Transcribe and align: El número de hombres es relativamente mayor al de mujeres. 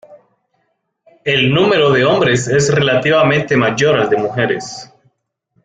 El 1.23 1.53
número 1.53 1.91
de 1.91 2.03
hombres 2.05 2.47
es 2.47 2.73
relativamente 2.73 3.55
mayor 3.55 3.99
al 3.99 4.09
de 4.09 4.17
mujeres. 4.17 4.91